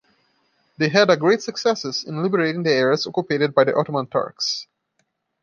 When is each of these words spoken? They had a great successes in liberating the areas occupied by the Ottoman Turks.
They 0.79 0.89
had 0.89 1.11
a 1.11 1.15
great 1.15 1.43
successes 1.43 2.03
in 2.03 2.23
liberating 2.23 2.63
the 2.63 2.71
areas 2.71 3.05
occupied 3.05 3.53
by 3.53 3.65
the 3.65 3.75
Ottoman 3.75 4.07
Turks. 4.07 4.65